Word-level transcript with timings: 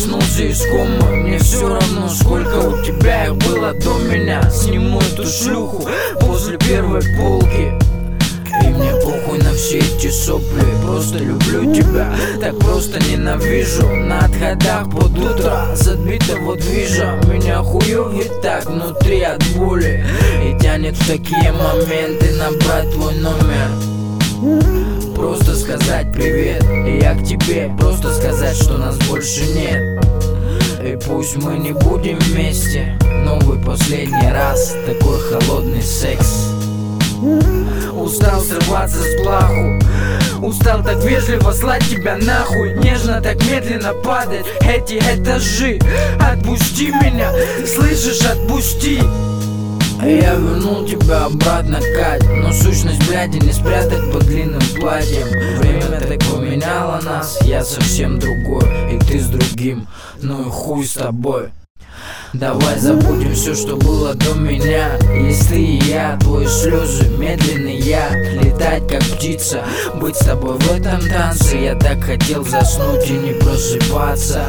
выбраться 0.00 0.42
из 0.42 0.62
комы. 0.66 1.16
Мне 1.16 1.38
все 1.38 1.68
равно, 1.68 2.08
сколько 2.08 2.56
у 2.68 2.82
тебя 2.82 3.26
их 3.26 3.36
было 3.36 3.72
до 3.74 3.98
меня. 3.98 4.50
Сниму 4.50 5.00
эту 5.00 5.26
шлюху 5.26 5.88
после 6.20 6.58
первой 6.58 7.02
полки. 7.16 7.72
И 8.62 8.68
мне 8.68 8.92
похуй 9.02 9.38
на 9.38 9.52
все 9.54 9.78
эти 9.78 10.10
сопли. 10.10 10.64
Просто 10.82 11.18
люблю 11.18 11.72
тебя, 11.74 12.12
так 12.40 12.58
просто 12.58 13.00
ненавижу. 13.10 13.86
На 13.86 14.20
отходах 14.20 14.90
под 14.90 15.18
утро 15.18 15.74
с 15.74 15.88
отбитого 15.88 16.56
движа 16.56 17.18
Меня 17.32 17.62
хуёвит 17.62 18.40
так 18.42 18.68
внутри 18.68 19.22
от 19.22 19.42
боли. 19.56 20.04
И 20.44 20.58
тянет 20.60 20.96
в 20.96 21.06
такие 21.06 21.52
моменты 21.52 22.34
набрать 22.34 22.92
твой 22.92 23.14
номер. 23.16 23.70
Просто 25.14 25.49
сказать 25.70 26.12
привет, 26.12 26.64
я 27.00 27.14
к 27.14 27.24
тебе 27.24 27.70
Просто 27.78 28.12
сказать, 28.12 28.56
что 28.56 28.76
нас 28.76 28.96
больше 29.08 29.46
нет. 29.54 30.04
И 30.82 30.98
пусть 31.06 31.36
мы 31.36 31.58
не 31.58 31.72
будем 31.72 32.18
вместе 32.18 32.98
Новый 33.24 33.62
последний 33.64 34.32
раз 34.32 34.74
Такой 34.84 35.20
холодный 35.20 35.82
секс. 35.82 36.48
Устал 37.92 38.40
срываться 38.40 38.98
с 38.98 39.22
плаху. 39.22 39.78
Устал 40.42 40.82
так 40.82 41.04
вежливо 41.04 41.52
слать 41.52 41.84
тебя 41.88 42.16
нахуй. 42.16 42.78
Нежно 42.78 43.20
так 43.20 43.36
медленно 43.44 43.92
падать. 43.92 44.46
Эти 44.62 44.94
этажи 44.94 45.78
Отпусти 46.18 46.88
меня, 46.88 47.30
слышишь, 47.64 48.22
отпусти 48.22 49.00
я 50.16 50.34
вернул 50.34 50.84
тебя 50.86 51.26
обратно, 51.26 51.80
Кать. 51.80 52.24
Но 52.24 52.52
сущность, 52.52 53.06
блядь, 53.08 53.34
не 53.34 53.52
спрятать 53.52 54.12
под 54.12 54.24
длинным 54.26 54.62
платьем. 54.78 55.26
Время 55.58 56.00
так 56.00 56.18
поменяло 56.30 57.00
нас, 57.02 57.38
я 57.42 57.62
совсем 57.64 58.18
другой 58.18 58.64
И 58.92 58.98
ты 58.98 59.20
с 59.20 59.26
другим, 59.26 59.86
ну 60.22 60.42
и 60.42 60.50
хуй 60.50 60.84
с 60.84 60.94
тобой 60.94 61.50
Давай 62.32 62.78
забудем 62.78 63.34
все, 63.34 63.54
что 63.54 63.76
было 63.76 64.14
до 64.14 64.34
меня. 64.34 64.96
Ты 65.48 65.60
и 65.60 65.84
я, 65.90 66.16
твои 66.20 66.46
слезы, 66.46 67.08
медленный 67.18 67.76
я 67.76 68.08
Летать 68.40 68.86
как 68.86 69.02
птица, 69.02 69.64
быть 69.96 70.14
с 70.14 70.24
тобой 70.24 70.56
в 70.56 70.72
этом 70.72 71.00
танце. 71.08 71.56
Я 71.56 71.74
так 71.74 72.04
хотел 72.04 72.44
заснуть 72.44 73.08
и 73.08 73.14
не 73.14 73.32
просыпаться. 73.32 74.44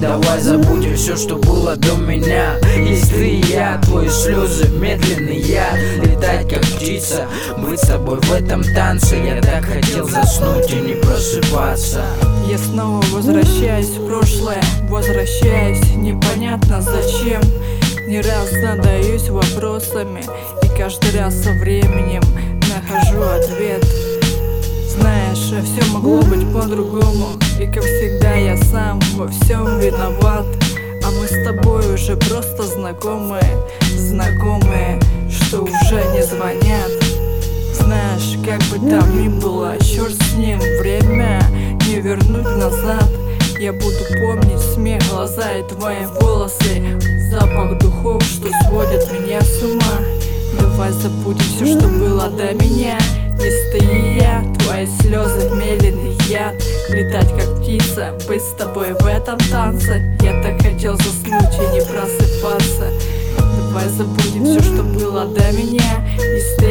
Давай 0.00 0.40
забудем 0.40 0.96
все, 0.96 1.14
что 1.16 1.36
было 1.36 1.76
до 1.76 1.96
меня. 1.96 2.56
Ты 2.62 3.28
и 3.28 3.52
я, 3.52 3.78
твои 3.84 4.08
слезы, 4.08 4.68
медленный 4.68 5.38
я 5.38 5.66
Летать 5.98 6.48
как 6.48 6.62
птица, 6.62 7.26
быть 7.58 7.78
с 7.78 7.88
тобой 7.88 8.20
в 8.22 8.32
этом 8.32 8.62
танце. 8.62 9.16
Я 9.16 9.42
так 9.42 9.66
хотел 9.66 10.08
заснуть 10.08 10.70
и 10.72 10.76
не 10.76 10.94
просыпаться 10.94 12.06
Я 12.48 12.58
снова 12.58 13.02
возвращаюсь 13.12 13.88
в 13.88 14.06
прошлое. 14.06 14.60
Возвращаюсь 14.88 15.94
непонятно 15.94 16.82
зачем. 16.82 17.40
Не 18.08 18.20
раз 18.20 18.50
задаюсь 18.50 19.28
вопросами 19.28 20.22
И 20.62 20.78
каждый 20.78 21.18
раз 21.18 21.34
со 21.34 21.50
временем 21.52 22.22
нахожу 22.68 23.22
ответ. 23.22 23.84
Знаешь, 24.88 25.38
все 25.38 25.92
могло 25.92 26.20
быть 26.22 26.52
по-другому. 26.52 27.28
И 27.58 27.66
как 27.66 27.82
всегда 27.84 28.34
я 28.34 28.56
сам 28.56 29.00
во 29.14 29.28
всем 29.28 29.78
виноват. 29.78 30.46
А 31.04 31.10
мы 31.10 31.26
с 31.26 31.44
тобой 31.44 31.94
уже 31.94 32.16
просто 32.16 32.64
знакомые. 32.64 33.56
Знакомые, 33.96 35.00
что 35.30 35.62
уже 35.62 36.04
не 36.12 36.22
звонят. 36.22 36.90
Знаешь, 37.72 38.36
как 38.44 38.60
бы 38.68 38.90
там 38.90 39.22
ни 39.22 39.28
было, 39.28 39.76
черт 39.78 40.14
вернуть 42.02 42.56
назад. 42.56 43.08
Я 43.60 43.72
буду 43.72 44.04
помнить 44.20 44.60
смех, 44.74 45.00
глаза 45.10 45.52
и 45.52 45.62
твои 45.68 46.04
волосы. 46.20 46.98
Запах 47.30 47.78
духов, 47.78 48.22
что 48.24 48.48
сводит 48.64 49.10
меня 49.12 49.40
с 49.40 49.62
ума. 49.62 50.00
Давай 50.58 50.90
забудем 50.90 51.40
все, 51.40 51.78
что 51.78 51.88
было 51.88 52.28
до 52.28 52.52
меня. 52.54 52.98
Есть 53.40 53.72
ты 53.72 53.78
и 53.78 54.18
я, 54.18 54.44
твои 54.58 54.86
слезы, 55.00 55.48
медленный 55.54 56.16
яд. 56.28 56.54
Летать 56.90 57.30
как 57.38 57.60
птица, 57.60 58.12
быть 58.26 58.42
с 58.42 58.52
тобой 58.54 58.94
в 58.94 59.06
этом 59.06 59.38
танце. 59.50 60.16
Я 60.22 60.42
так 60.42 60.60
хотел 60.60 60.96
заснуть 60.96 61.54
и 61.54 61.74
не 61.74 61.80
просыпаться. 61.82 62.92
Давай 63.38 63.88
забудем 63.88 64.44
все, 64.44 64.60
что 64.60 64.82
было 64.82 65.24
до 65.26 65.52
меня. 65.52 66.04
Я, 66.18 66.61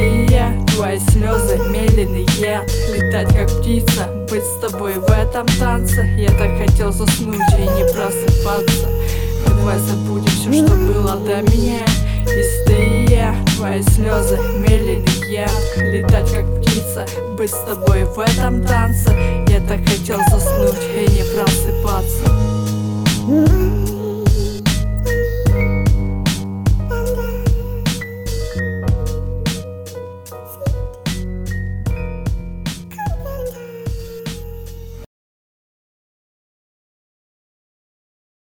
твои 0.81 0.97
слезы, 0.97 1.59
медленный 1.69 2.25
яд 2.39 2.67
Летать 2.91 3.31
как 3.35 3.51
птица, 3.59 4.07
быть 4.31 4.43
с 4.43 4.59
тобой 4.59 4.95
в 4.95 5.11
этом 5.11 5.45
танце. 5.59 6.01
Я 6.17 6.29
так 6.29 6.57
хотел 6.57 6.91
заснуть 6.91 7.39
и 7.55 7.61
не 7.61 7.93
просыпаться. 7.93 8.89
Давай 9.45 9.77
забудем 9.77 10.25
все, 10.25 10.65
что 10.65 10.75
было 10.75 11.17
до 11.17 11.43
меня. 11.51 11.85
И 12.25 13.11
я, 13.11 13.35
твои 13.57 13.83
слезы, 13.83 14.39
медленный 14.57 15.05
я 15.29 15.47
Летать 15.77 16.33
как 16.33 16.45
птица, 16.59 17.05
быть 17.37 17.51
с 17.51 17.63
тобой 17.63 18.05
в 18.05 18.17
этом 18.17 18.65
танце. 18.65 19.15
Я 19.49 19.59